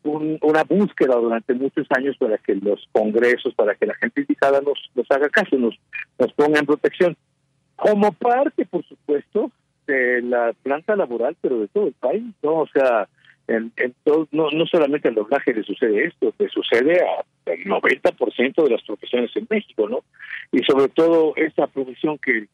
[0.03, 4.61] un, una búsqueda durante muchos años para que los congresos, para que la gente indicada
[4.61, 5.75] nos, nos haga caso, nos,
[6.19, 7.17] nos ponga en protección.
[7.75, 9.51] Como parte, por supuesto,
[9.87, 12.59] de la planta laboral, pero de todo el país, ¿no?
[12.59, 13.07] O sea,
[13.55, 18.63] en, todo, no, no solamente al doblaje le sucede esto, le sucede a el 90%
[18.63, 20.03] de las profesiones en México, ¿no?
[20.51, 22.47] Y sobre todo esta profesión que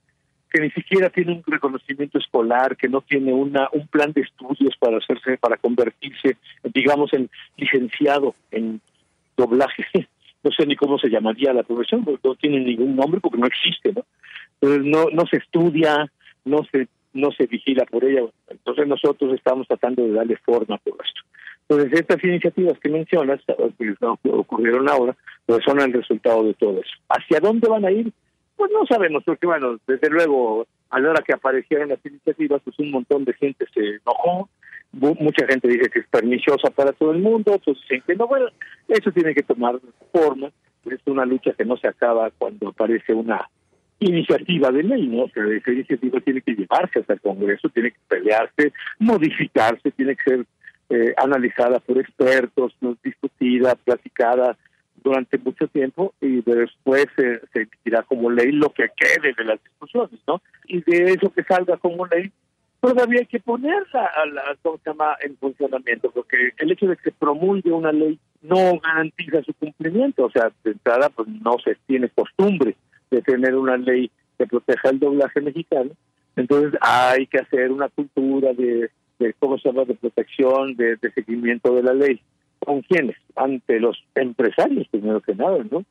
[0.50, 4.76] que ni siquiera tiene un reconocimiento escolar, que no tiene una un plan de estudios
[4.80, 6.38] para hacerse para convertirse,
[6.74, 8.82] digamos, en licenciado en
[9.36, 9.86] doblaje.
[10.44, 13.48] No sé ni cómo se llamaría la profesión, porque no tiene ningún nombre porque no
[13.48, 14.06] existe, ¿no?
[14.62, 16.10] Entonces no no se estudia,
[16.46, 18.22] no se no se vigila por ella.
[18.50, 21.22] Entonces nosotros estamos tratando de darle forma todo esto.
[21.67, 25.15] Entonces estas iniciativas que mencionas, que ocurrieron ahora,
[25.46, 26.91] pues son el resultado de todo eso.
[27.10, 28.12] ¿Hacia dónde van a ir?
[28.56, 32.80] Pues no sabemos, porque bueno, desde luego, a la hora que aparecieron las iniciativas, pues
[32.80, 34.50] un montón de gente se enojó,
[34.93, 38.48] mucha gente dice que es perniciosa para todo el mundo, otros dicen que no, bueno,
[38.88, 39.80] eso tiene que tomar
[40.12, 40.50] forma,
[40.86, 43.48] es una lucha que no se acaba cuando aparece una
[44.00, 45.24] iniciativa de ley, ¿no?
[45.24, 50.16] O sea, esa iniciativa tiene que llevarse hasta el Congreso, tiene que pelearse, modificarse, tiene
[50.16, 50.46] que ser
[50.90, 54.58] eh, analizada por expertos, discutida, platicada
[55.04, 59.64] durante mucho tiempo y después se, se emitirá como ley lo que quede de las
[59.64, 60.42] discusiones, ¿no?
[60.66, 62.32] Y de eso que salga como ley,
[62.80, 65.16] todavía hay que ponerla la, ¿cómo se llama?
[65.22, 70.26] en funcionamiento, porque el hecho de que se promulgue una ley no garantiza su cumplimiento,
[70.26, 72.76] o sea, de entrada pues no se tiene costumbre
[73.12, 75.91] de tener una ley que proteja el doblaje mexicano,
[76.36, 81.12] entonces hay que hacer una cultura de, de ¿cómo se llama?, de protección, de, de
[81.12, 82.22] seguimiento de la ley.
[82.60, 83.15] ¿Con quiénes?
[83.36, 85.84] Ante los empresarios, primero que nada, ¿no?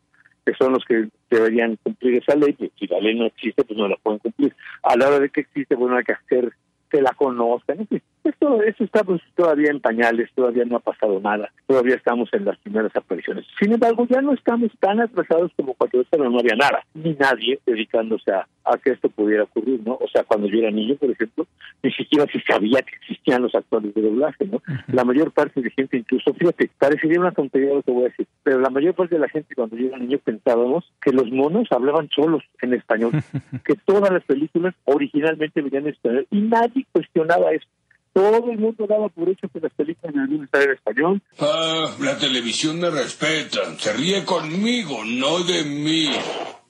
[0.45, 3.79] Que son los que deberían cumplir esa ley, pues si la ley no existe, pues
[3.79, 4.55] no la pueden cumplir.
[4.83, 6.53] A la hora de que existe, bueno, hay que hacer
[6.91, 7.89] que la conozcan,
[8.27, 12.45] fin, esto, eso estamos todavía en pañales, todavía no ha pasado nada, todavía estamos en
[12.45, 13.45] las primeras apariciones.
[13.61, 17.59] Sin embargo, ya no estamos tan atrasados como cuando esto no había nada, ni nadie
[17.67, 19.95] dedicándose a, a que esto pudiera ocurrir, ¿no?
[19.95, 21.47] O sea, cuando yo era niño, por ejemplo,
[21.83, 24.63] ni siquiera se sabía que existían los actores de doblaje, ¿no?
[24.89, 28.27] La mayor parte de gente, incluso, fíjate, parecería una tontería lo que voy a decir,
[28.43, 31.69] pero la mayor parte de la gente cuando yo era niño pensábamos que los monos
[31.71, 33.13] hablaban solos en español,
[33.65, 37.67] que todas las películas originalmente venían en español y nadie cuestionaba eso.
[38.17, 41.23] Todo el mundo daba por hecho que las películas debían estar en español.
[41.39, 43.61] Ah, la televisión me respeta.
[43.77, 46.09] Se ríe conmigo, no de mí.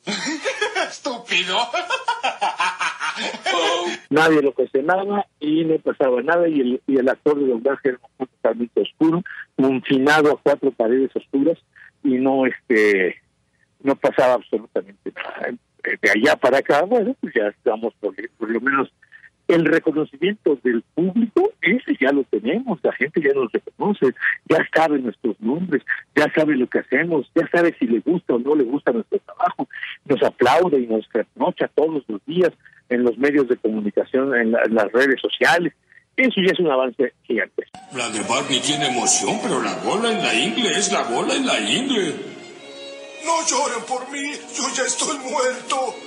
[0.89, 1.57] Estúpido.
[4.11, 8.01] Nadie lo cuestionaba y no pasaba nada y el, y el actor de doblaje era
[8.19, 9.23] totalmente oscuro,
[9.55, 11.59] confinado a cuatro paredes oscuras
[12.03, 13.23] y no este
[13.85, 15.55] no pasaba absolutamente nada.
[16.03, 18.91] De allá para acá, bueno, pues ya estamos por, por lo menos
[19.49, 24.07] el reconocimiento del público, ese ya lo tenemos, la gente ya nos reconoce,
[24.49, 25.83] ya sabe nuestros nombres,
[26.15, 29.19] ya sabe lo que hacemos, ya sabe si le gusta o no le gusta nuestro
[29.21, 29.69] trabajo,
[30.05, 32.53] nos aplaude y nos reprocha todos los días
[32.89, 35.73] en los medios de comunicación, en, la, en las redes sociales.
[36.17, 37.67] Eso ya es un avance gigante.
[37.95, 41.47] La de Barney tiene emoción, pero la bola en la ingle es la bola en
[41.47, 42.15] la ingle.
[43.25, 46.06] No lloren por mí, yo ya estoy muerto.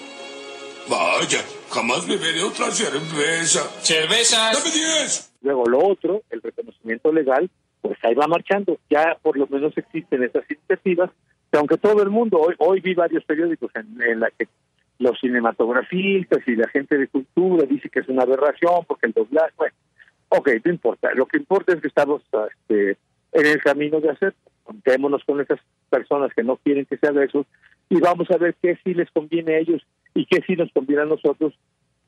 [0.89, 3.61] Vaya, jamás beberé otra cerveza.
[3.81, 4.57] ¡Cervezas!
[4.57, 5.31] ¡Dame diez!
[5.41, 7.49] Luego lo otro, el reconocimiento legal,
[7.81, 8.79] pues ahí va marchando.
[8.89, 11.11] Ya por lo menos existen esas iniciativas,
[11.51, 14.47] que aunque todo el mundo, hoy, hoy vi varios periódicos en, en la que
[14.97, 19.53] los cinematografistas y la gente de cultura dice que es una aberración porque el doblaje,
[19.57, 19.75] bueno,
[20.29, 21.11] ok, no importa.
[21.13, 22.23] Lo que importa es que estamos
[22.61, 22.97] este,
[23.33, 24.33] en el camino de hacer.
[24.63, 27.45] Contémonos con esas personas que no quieren que se haga eso
[27.89, 29.83] y vamos a ver qué sí les conviene a ellos
[30.19, 31.53] y qué sí nos conviene a nosotros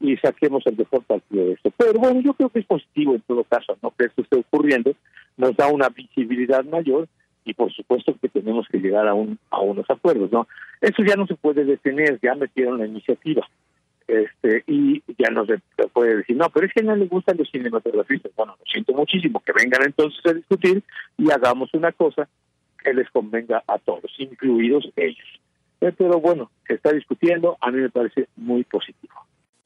[0.01, 1.71] y saquemos el mejor partido de esto.
[1.77, 3.93] Pero bueno, yo creo que es positivo en todo caso, ¿no?
[3.97, 4.93] Que esto esté ocurriendo,
[5.37, 7.07] nos da una visibilidad mayor
[7.45, 10.45] y por supuesto que tenemos que llegar a un a unos acuerdos, ¿no?
[10.81, 13.47] Eso ya no se puede detener, ya metieron la iniciativa.
[14.07, 15.61] Este, y ya no se
[15.93, 18.33] puede decir, no, pero es que no le gustan los cinematografistas.
[18.35, 20.83] Bueno, lo siento muchísimo, que vengan entonces a discutir
[21.17, 22.27] y hagamos una cosa
[22.83, 25.39] que les convenga a todos, incluidos ellos.
[25.81, 29.13] Pero bueno, se está discutiendo, a mí me parece muy positivo.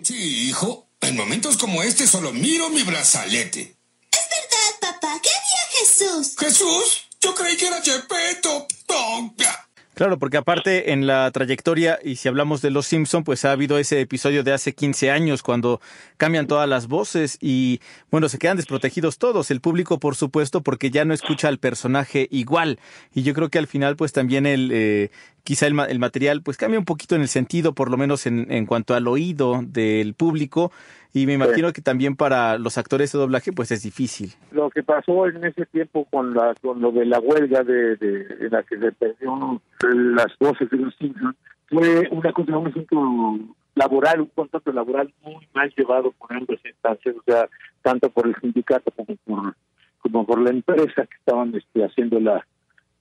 [0.02, 0.88] Sí, hijo.
[1.02, 3.62] En momentos como este solo miro mi brazalete.
[3.62, 5.20] Es verdad, papá.
[5.22, 6.36] ¿Qué haría Jesús?
[6.40, 7.10] ¿Jesús?
[7.20, 8.66] Yo creí que era Gepetto.
[8.88, 9.66] Tonga.
[9.96, 13.78] Claro, porque aparte en la trayectoria, y si hablamos de Los Simpson, pues ha habido
[13.78, 15.80] ese episodio de hace 15 años cuando
[16.18, 17.80] cambian todas las voces y,
[18.12, 19.52] bueno, se quedan desprotegidos todos.
[19.52, 22.78] El público, por supuesto, porque ya no escucha al personaje igual.
[23.14, 25.12] Y yo creo que al final, pues también el, eh,
[25.46, 28.52] quizá el, el material, pues cambia un poquito en el sentido, por lo menos en,
[28.52, 30.74] en cuanto al oído del público.
[31.14, 34.34] Y me imagino que también para los actores de doblaje, pues es difícil.
[34.52, 38.26] Lo que pasó en ese tiempo con la con lo de la huelga de, de,
[38.26, 41.38] de la que se perdió las voces de los Simpsons
[41.70, 43.40] fue una cosa, un asunto
[43.76, 47.48] laboral, un contrato laboral muy mal llevado por ambas instancias, o sea,
[47.82, 49.56] tanto por el sindicato como por
[50.00, 52.46] como por la empresa que estaban este, haciendo la,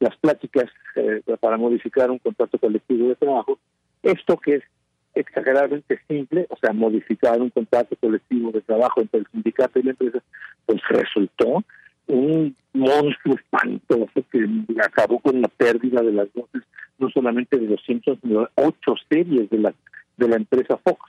[0.04, 3.58] las pláticas eh, para modificar un contrato colectivo de trabajo.
[4.02, 4.62] Esto que es
[5.14, 9.90] exageradamente simple, o sea, modificar un contrato colectivo de trabajo entre el sindicato y la
[9.90, 10.18] empresa,
[10.66, 11.64] pues resultó
[12.06, 14.46] un monstruo espantoso que
[14.82, 16.62] acabó con la pérdida de las voces,
[16.98, 19.74] no solamente de los Simpsons, sino de ocho series de la,
[20.18, 21.00] de la empresa Fox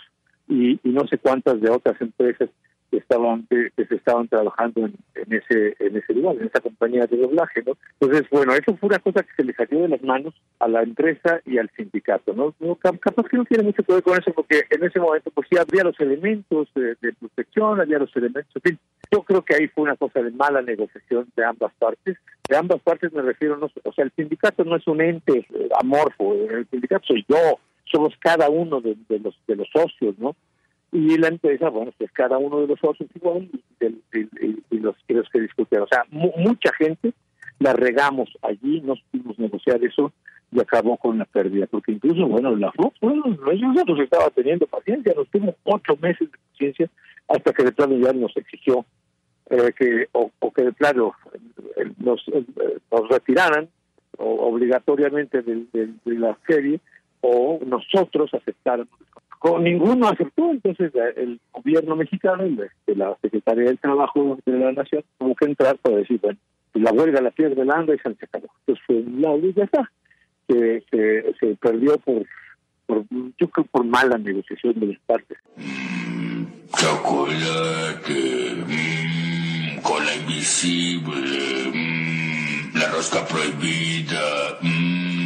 [0.48, 2.50] y, y no sé cuántas de otras empresas
[2.98, 4.94] estaban que, que se estaban trabajando en,
[5.30, 7.78] ese en ese lugar, en esa compañía de doblaje, ¿no?
[8.00, 10.84] Entonces, bueno, eso fue una cosa que se le salió de las manos a la
[10.84, 12.54] empresa y al sindicato, ¿no?
[12.60, 15.32] no cap- capaz que no tiene mucho que ver con eso, porque en ese momento,
[15.32, 18.80] pues sí había los elementos de, protección, había los elementos, en fin,
[19.12, 22.18] yo creo que ahí fue una cosa de mala negociación de ambas partes.
[22.48, 25.70] De ambas partes me refiero, no, o sea, el sindicato no es un ente eh,
[25.80, 30.36] amorfo, el sindicato soy yo, somos cada uno de los de los socios, ¿no?
[30.98, 33.50] Y la empresa, bueno, pues cada uno de los socios igual
[33.82, 33.86] y,
[34.18, 35.82] y- y- los, los que discuten.
[35.82, 37.12] O sea, mu- mucha gente
[37.60, 40.12] la regamos allí, no supimos negociar eso
[40.52, 44.30] y acabó con la pérdida, porque incluso, bueno, la Fox, bueno, ellos ya nos estaba
[44.30, 46.90] teniendo paciencia, nos tuvo ocho meses de paciencia
[47.28, 48.86] hasta que de plano ya nos exigió
[49.50, 51.14] eh, que, o, que de plano
[51.78, 52.44] eh, nos, eh,
[52.92, 53.68] nos retiraran
[54.18, 56.80] o- obligatoriamente de la serie
[57.22, 58.88] o nosotros aceptáramos
[59.46, 64.72] con ninguno aceptó, entonces el gobierno mexicano, la, de la Secretaría del Trabajo de la
[64.72, 66.40] Nación, tuvo que entrar para decir, bueno,
[66.74, 68.48] la huelga la pierde el ANDA y se acabó.
[68.66, 69.92] Entonces y ya está.
[70.48, 70.84] Que,
[71.40, 72.26] se perdió por,
[72.88, 73.04] por,
[73.38, 75.38] yo creo, por mala negociación de las partes.
[76.76, 85.25] Chocolate, mmm, con invisible, mm, la rosca prohibida, mm,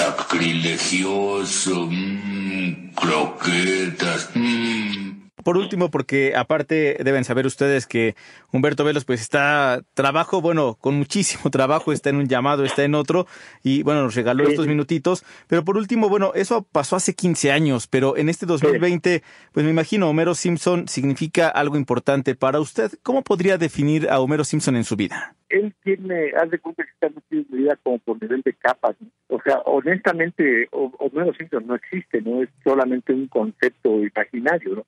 [0.00, 4.30] sacrilegioso, mm, croquetas.
[4.34, 5.19] mm.
[5.44, 8.14] Por último, porque aparte deben saber ustedes que
[8.52, 12.94] Humberto Velos pues está trabajo, bueno, con muchísimo trabajo, está en un llamado, está en
[12.94, 13.26] otro
[13.62, 15.24] y bueno, nos regaló estos minutitos.
[15.48, 19.22] Pero por último, bueno, eso pasó hace 15 años, pero en este 2020,
[19.52, 22.90] pues me imagino Homero Simpson significa algo importante para usted.
[23.02, 25.34] ¿Cómo podría definir a Homero Simpson en su vida?
[25.50, 28.96] él tiene, haz de cuenta que está metido en vida como por nivel de capas.
[29.00, 29.08] ¿no?
[29.28, 34.86] O sea, honestamente, Homero Simpson no existe, no es solamente un concepto imaginario, ¿no?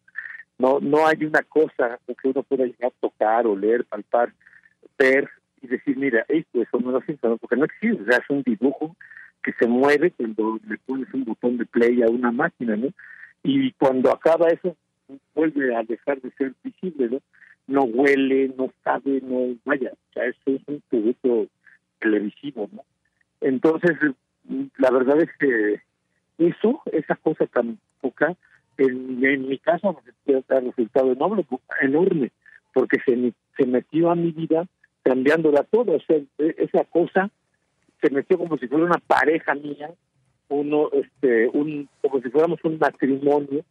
[0.58, 4.32] No, no hay una cosa que uno pueda llegar a tocar, o leer, palpar,
[4.98, 5.28] ver
[5.60, 8.96] y decir, mira, esto es Homero Simpson, porque no existe, o sea, es un dibujo
[9.42, 12.88] que se mueve cuando le pones un botón de play a una máquina, ¿no?
[13.42, 14.76] Y cuando acaba eso,
[15.34, 17.20] vuelve a dejar de ser visible, ¿no?
[17.66, 21.46] no huele, no sabe, no vaya, o sea, eso es un producto
[22.00, 22.84] televisivo, ¿no?
[23.40, 23.96] Entonces,
[24.78, 25.80] la verdad es que
[26.38, 28.36] eso, esa cosa tan poca,
[28.78, 29.96] en, en mi caso
[30.48, 31.44] ha resultado enorme,
[31.80, 32.30] enorme,
[32.72, 34.66] porque se, me- se metió a mi vida
[35.02, 37.30] cambiándola todo, o sea, e- esa cosa
[38.00, 39.90] se metió como si fuera una pareja mía,
[40.48, 43.64] uno, este, un, como si fuéramos un matrimonio,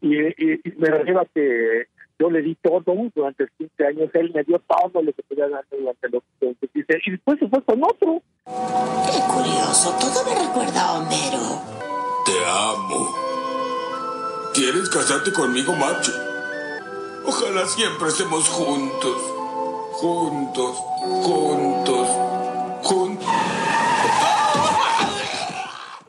[0.00, 1.86] y, y- y me lleva que
[2.18, 2.82] yo le di todo
[3.14, 6.98] durante 15 años, él me dio todo lo que podía darme durante los durante 15
[7.06, 8.22] y después se fue con otro.
[8.46, 11.62] Qué curioso, todo me recuerda a Homero.
[12.24, 13.33] Te amo.
[14.54, 16.12] ¿Quieres casarte conmigo, macho?
[17.26, 19.16] Ojalá siempre estemos juntos.
[19.94, 20.76] Juntos,
[21.24, 22.08] juntos,
[22.84, 23.28] juntos.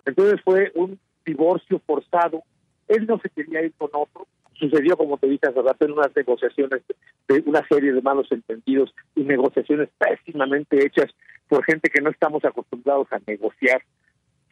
[0.05, 2.43] Entonces fue un divorcio forzado.
[2.87, 4.27] Él no se quería ir con otro.
[4.59, 6.83] Sucedió, como te dije hace rato, en unas negociaciones,
[7.27, 11.11] de una serie de malos entendidos y negociaciones pésimamente hechas
[11.47, 13.81] por gente que no estamos acostumbrados a negociar.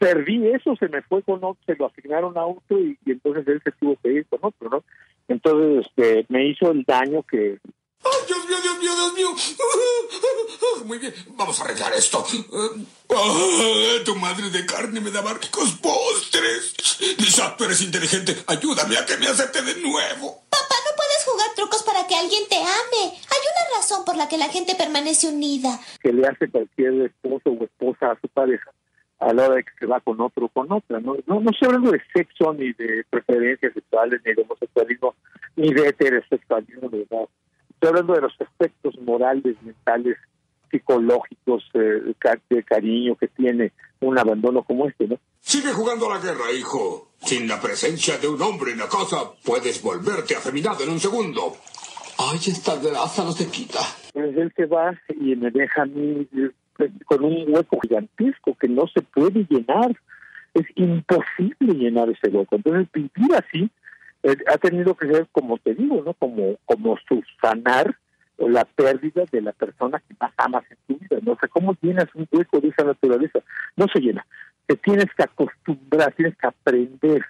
[0.03, 3.47] Perdí eso, se me fue con otro, se lo asignaron a otro y, y entonces
[3.47, 4.83] él se tuvo que ir con otro, ¿no?
[5.29, 7.57] Entonces este, me hizo el daño que,
[8.03, 9.29] ¡Ay, Dios mío, Dios mío, Dios mío!
[10.85, 12.25] Muy bien, vamos a arreglar esto.
[13.09, 16.99] Ah, tu madre de carne me daba ricos postres.
[17.19, 18.35] Lisa, tú eres inteligente.
[18.47, 20.43] Ayúdame a que me acepte de nuevo.
[20.49, 23.03] Papá, no puedes jugar trucos para que alguien te ame.
[23.03, 25.79] Hay una razón por la que la gente permanece unida.
[26.01, 28.71] que le hace cualquier esposo o esposa a su pareja
[29.19, 30.99] a la hora de que se va con otro o con otra.
[30.99, 35.15] No, no, no estoy hablando de sexo, ni de preferencias sexuales, ni de homosexualismo,
[35.55, 37.27] ni de heterosexualismo, de verdad.
[37.69, 40.17] Estoy hablando de los aspectos morales, mentales,
[40.71, 43.71] psicológicos, eh, de ca- de cariño que tiene
[44.01, 45.17] un abandono como este, ¿no?
[45.39, 47.09] Sigue jugando a la guerra, hijo.
[47.19, 51.53] Sin la presencia de un hombre en la casa, puedes volverte afeminado en un segundo.
[52.17, 53.79] Ay, esta grasa no se quita.
[54.13, 56.27] Pues él se va y me deja a mí
[57.05, 59.95] con un hueco gigantesco que no se puede llenar.
[60.53, 62.55] Es imposible llenar ese hueco.
[62.55, 63.69] Entonces, vivir así
[64.23, 66.13] eh, ha tenido que ser, como te digo, ¿no?
[66.13, 67.95] Como, como subsanar
[68.37, 71.17] la pérdida de la persona que más amas en tu vida.
[71.21, 73.39] No cómo llenas un hueco de esa naturaleza.
[73.75, 74.25] No se llena.
[74.65, 77.23] Te tienes que acostumbrar, tienes que aprender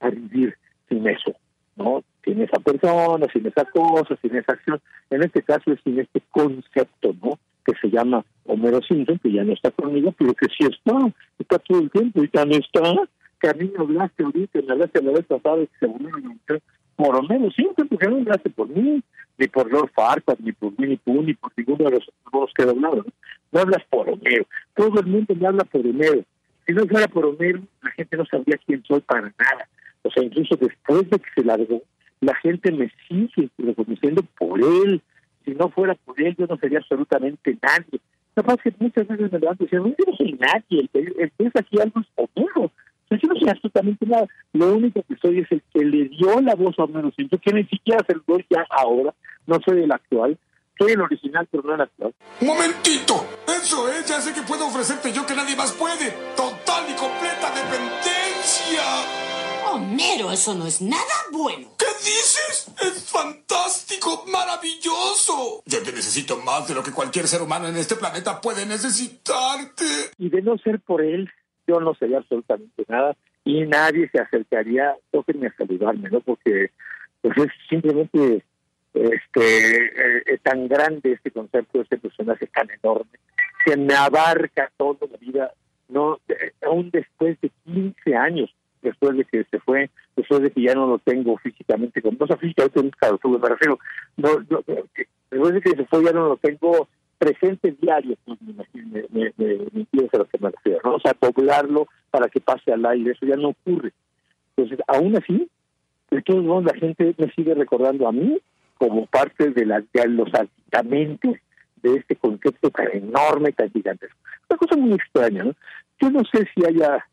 [0.00, 0.56] a vivir
[0.88, 1.34] sin eso,
[1.76, 2.02] ¿no?
[2.24, 4.80] Sin esa persona, sin esa cosa, sin esa acción.
[5.10, 7.38] En este caso es sin este concepto, ¿no?
[7.68, 10.96] Que se llama Homero Simpson, que ya no está conmigo, pero que sí está,
[11.38, 12.94] está todo el tiempo y también está.
[13.40, 16.58] Que a mí me hablaste ahorita, me hablaste la vez pasada, que se a
[16.96, 19.02] por Homero Simpson, porque no hablaste por mí,
[19.36, 22.64] ni por Lord Farquaad, ni por Winnie Pooh, ni por ninguno de los dos que
[22.64, 23.04] he hablado.
[23.52, 24.46] no hablas por Homero.
[24.74, 26.24] Todo el mundo me habla por Homero.
[26.66, 29.68] Si no fuera por Homero, la gente no sabría quién soy para nada.
[30.02, 31.82] O sea, incluso después de que se largó,
[32.20, 35.02] la gente me sigue reconociendo por él.
[35.48, 38.00] Si no fuera por él, yo no sería absolutamente nadie.
[38.36, 40.80] Lo que pasa es que muchas veces me levanto y digo, yo no soy nadie,
[40.80, 42.64] el que, el que es aquí algo es Homero.
[42.64, 42.72] O
[43.08, 44.26] sea, yo no soy absolutamente nada.
[44.52, 47.54] Lo único que soy es el que le dio la voz a Homero Simpson, que
[47.54, 49.14] ni siquiera se lo doy ya ahora.
[49.46, 50.36] No soy el actual.
[50.78, 52.14] Soy el original, pero no el actual.
[52.42, 53.14] ¡Un momentito!
[53.48, 56.10] Eso es, ya sé que puedo ofrecerte yo que nadie más puede.
[56.36, 58.84] Total y completa dependencia.
[59.72, 61.77] Homero, eso no es nada bueno.
[61.98, 62.72] ¿Qué dices?
[62.80, 65.62] Es fantástico, maravilloso.
[65.66, 69.84] Yo te necesito más de lo que cualquier ser humano en este planeta puede necesitarte.
[70.18, 71.28] y de no ser por él,
[71.66, 76.20] yo no sería absolutamente nada y nadie se acercaría, tóquenme a saludarme, ¿no?
[76.20, 76.70] Porque
[77.20, 78.44] pues es simplemente
[78.94, 83.18] este eh, es tan grande este concepto, este personaje tan enorme,
[83.64, 85.52] que me abarca toda la vida,
[85.88, 86.20] no
[86.64, 90.86] aún después de 15 años, después de que se fue, después de que ya no
[90.86, 93.78] lo tengo físicamente, con, no sé, físicamente nunca lo tuve, me refiero,
[94.16, 96.88] no, no, eh, Después de que se fue ya no lo tengo
[97.18, 100.94] presente diario, pues me me, me, me, a lo que me refiero, ¿no?
[100.94, 103.92] O sea, poblarlo para que pase al aire, eso ya no ocurre.
[104.56, 105.48] Entonces, aún así,
[106.10, 108.38] de todos la gente me sigue recordando a mí
[108.78, 111.36] como parte de, la, de los aditamentos
[111.82, 114.16] de este concepto tan enorme, tan gigantesco.
[114.48, 115.54] Una cosa muy extraña, ¿no?
[116.00, 117.06] Yo no sé si haya,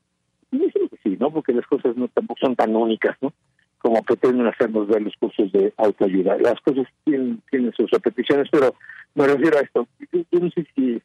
[1.04, 1.32] sí, ¿no?
[1.32, 3.34] Porque las cosas no tampoco son tan únicas, ¿no?
[3.80, 6.38] Como pretenden hacernos ver los cursos de autoayuda.
[6.40, 7.42] Las cosas tienen,
[7.76, 8.74] sus repeticiones, pero
[9.14, 9.88] me refiero a esto.
[10.12, 11.02] Yo, yo no sé si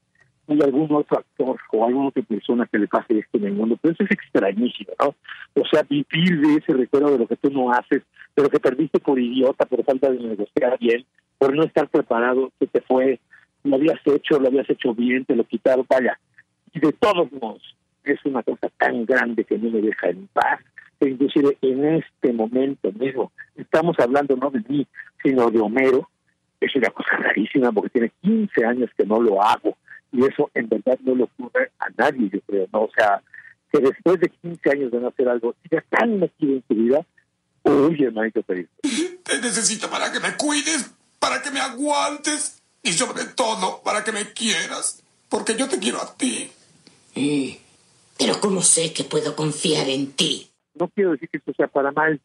[0.49, 3.79] hay algún otro actor o alguna otra persona que le pase esto en el mundo,
[3.81, 5.15] pero eso es extrañísimo, ¿no?
[5.55, 8.03] O sea, vivir de ese recuerdo de lo que tú no haces,
[8.35, 11.05] de lo que perdiste por idiota, por falta de negociar bien,
[11.39, 13.21] por no estar preparado, que te fue,
[13.65, 16.19] lo habías hecho, lo habías hecho bien, te lo quitaron, vaya.
[16.73, 20.61] Y de todos modos, es una cosa tan grande que no me deja en paz,
[20.99, 24.87] que inclusive en este momento mismo, estamos hablando no de mí,
[25.23, 26.09] sino de Homero,
[26.61, 29.77] es una cosa rarísima porque tiene 15 años que no lo hago
[30.13, 32.83] y eso en verdad no le ocurre a nadie, yo creo, ¿no?
[32.83, 33.23] O sea,
[33.73, 37.07] que después de 15 años de no hacer algo, siga tan metido en su vida,
[37.63, 38.69] uy, hermanito querido.
[39.23, 44.13] Te necesito para que me cuides, para que me aguantes y sobre todo para que
[44.13, 46.51] me quieras, porque yo te quiero a ti.
[47.15, 47.70] Mm,
[48.21, 50.51] pero ¿cómo sé que puedo confiar en ti?
[50.75, 52.21] No quiero decir que esto sea para mal,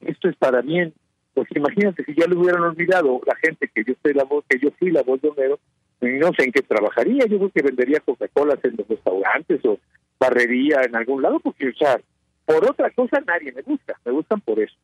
[0.00, 0.94] esto es para bien.
[1.34, 4.60] Pues imagínate si ya lo hubieran olvidado la gente que yo soy la voz, que
[4.60, 5.58] yo fui la voz de Homero,
[6.00, 9.78] no sé en qué trabajaría, yo creo que vendería Coca-Cola en los restaurantes o
[10.20, 12.00] barrería en algún lado, porque, o sea,
[12.46, 14.76] por otra cosa nadie me gusta, me gustan por eso.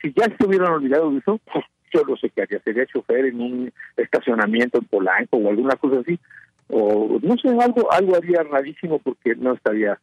[0.00, 1.40] Si ya se hubieran olvidado de eso,
[1.94, 6.00] yo no sé qué haría, sería chofer en un estacionamiento en Polanco o alguna cosa
[6.00, 6.18] así,
[6.72, 10.00] o no sé, algo, algo haría rarísimo porque no estaría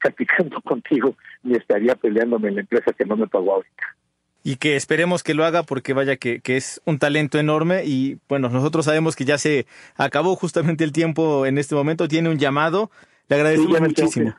[0.00, 3.96] platicando contigo ni estaría peleándome en la empresa que no me pagó ahorita
[4.42, 8.18] y que esperemos que lo haga porque vaya que, que, es un talento enorme y
[8.28, 9.66] bueno, nosotros sabemos que ya se
[9.96, 12.90] acabó justamente el tiempo en este momento, tiene un llamado,
[13.28, 14.34] le agradezco sí, muchísimo.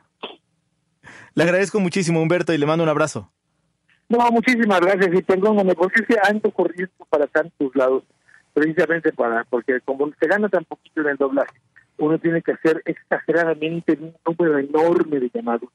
[1.34, 3.30] Le agradezco muchísimo Humberto y le mando un abrazo.
[4.08, 8.02] No, muchísimas gracias y perdóname porque es que ando corriendo para tantos lados,
[8.52, 11.56] precisamente para, porque como se gana tan poquito en el doblaje,
[11.98, 15.70] uno tiene que hacer exageradamente un número enorme de llamados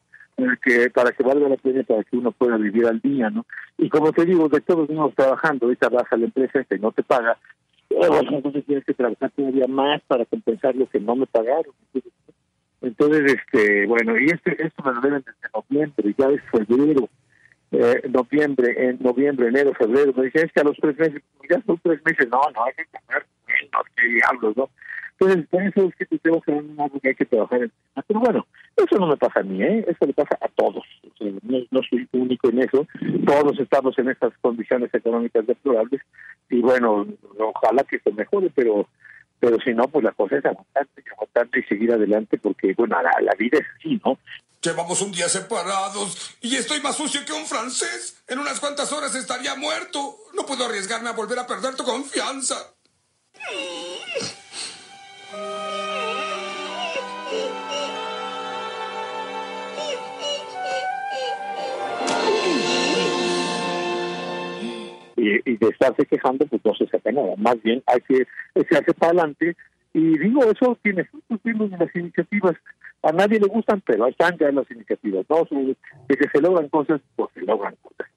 [0.63, 3.45] que para que valga la pena para que uno pueda vivir al día, ¿no?
[3.77, 7.03] Y como te digo, de todos modos trabajando, ahorita baja la empresa que no te
[7.03, 7.37] paga,
[7.89, 11.73] entonces tienes que trabajar todavía más para compensar lo que no me pagaron.
[12.81, 17.09] Entonces, este, bueno, y este, esto me lo deben desde noviembre, ya es febrero,
[17.71, 21.61] eh, noviembre, en noviembre, enero, febrero, me dicen, es que a los tres meses, ya
[21.65, 24.69] son tres meses, no, no, hay que comer menos, qué diablos, ¿no?
[25.19, 26.51] Entonces, por eso es que te tengo que
[27.01, 27.71] que hay que trabajar en
[28.07, 28.45] Pero bueno,
[28.75, 29.83] eso no me pasa a mí, ¿eh?
[29.87, 30.83] Eso le pasa a todos.
[31.19, 32.87] No, no, soy único en eso.
[33.25, 36.01] Todos estamos en estas condiciones económicas deplorables.
[36.49, 37.07] Y bueno,
[37.39, 38.87] ojalá que se mejore, pero
[39.39, 43.11] pero si no, pues la cosa es aguantarte y y seguir adelante porque, bueno, la,
[43.21, 44.17] la vida es así, ¿no?
[44.61, 48.23] Llevamos un día separados y estoy más sucio que un francés.
[48.27, 50.17] En unas cuantas horas estaría muerto.
[50.33, 52.55] No puedo arriesgarme a volver a perder tu confianza.
[65.17, 67.33] Y, y de estarse quejando, pues no se saca nada.
[67.37, 69.55] Más bien hay que echarse para adelante.
[69.93, 72.55] Y digo, eso tiene frutos, tiene las iniciativas.
[73.01, 75.25] A nadie le gustan, pero están ya las iniciativas.
[75.29, 75.47] ¿no?
[76.07, 78.07] De que se logran cosas, pues se logran cosas.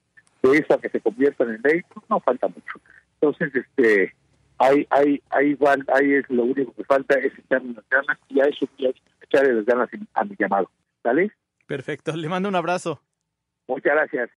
[0.42, 2.80] De eso que se conviertan en ley, pues no falta mucho.
[3.20, 4.14] Entonces, este,
[4.60, 8.68] ahí, ahí, ahí, es lo único que falta, es echarle las ganas y a eso
[8.76, 8.86] y
[9.22, 10.70] echarle las ganas a mi llamado.
[11.02, 11.32] ¿Sale?
[11.66, 13.02] Perfecto, le mando un abrazo.
[13.66, 14.30] Muchas gracias.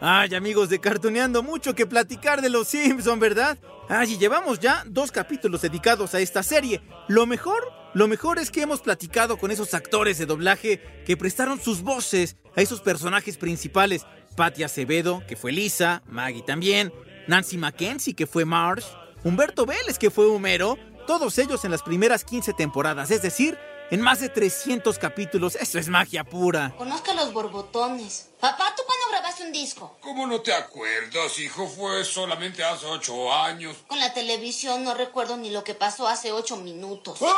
[0.00, 3.58] Ay, amigos de Cartoneando, mucho que platicar de los Simpson, ¿verdad?
[3.88, 6.80] Ay, y llevamos ya dos capítulos dedicados a esta serie.
[7.08, 11.58] Lo mejor, lo mejor es que hemos platicado con esos actores de doblaje que prestaron
[11.58, 14.06] sus voces a esos personajes principales.
[14.36, 16.92] Patty Acevedo, que fue Lisa, Maggie también,
[17.26, 18.84] Nancy Mackenzie, que fue Marsh,
[19.24, 23.58] Humberto Vélez, que fue Homero, todos ellos en las primeras 15 temporadas, es decir,
[23.90, 25.56] en más de 300 capítulos.
[25.56, 26.74] Eso es magia pura.
[26.76, 28.30] Conozca los borbotones.
[28.40, 29.96] Papá, ¿tú cuándo grabaste un disco?
[30.00, 31.66] ¿Cómo no te acuerdas, hijo?
[31.66, 33.76] Fue solamente hace ocho años.
[33.86, 37.20] Con la televisión no recuerdo ni lo que pasó hace ocho minutos.
[37.22, 37.34] no, es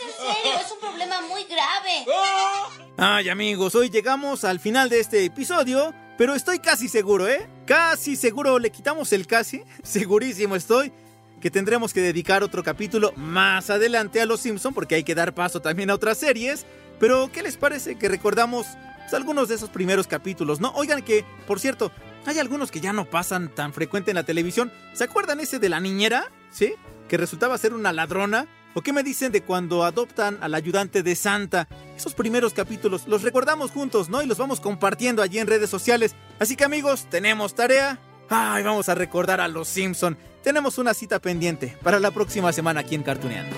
[0.00, 2.06] en serio, es un problema muy grave.
[2.98, 7.48] Ay, amigos, hoy llegamos al final de este episodio, pero estoy casi seguro, ¿eh?
[7.66, 10.92] Casi seguro, le quitamos el casi, segurísimo estoy
[11.40, 15.34] que tendremos que dedicar otro capítulo más adelante a Los Simpson porque hay que dar
[15.34, 16.64] paso también a otras series.
[16.98, 18.66] Pero, ¿qué les parece que recordamos
[19.00, 20.60] pues, algunos de esos primeros capítulos?
[20.60, 21.92] No, oigan que, por cierto,
[22.24, 24.72] Hay algunos que ya no pasan tan frecuente en la televisión.
[24.94, 26.32] ¿Se acuerdan ese de la niñera?
[26.50, 26.74] ¿Sí?
[27.08, 28.48] Que resultaba ser una ladrona.
[28.76, 31.66] ¿O qué me dicen de cuando adoptan al ayudante de Santa?
[31.96, 34.20] Esos primeros capítulos los recordamos juntos, ¿no?
[34.20, 36.14] Y los vamos compartiendo allí en redes sociales.
[36.38, 37.98] Así que amigos, tenemos tarea.
[38.28, 40.18] Ay, vamos a recordar a los Simpson.
[40.44, 43.56] Tenemos una cita pendiente para la próxima semana aquí en Cartuneando.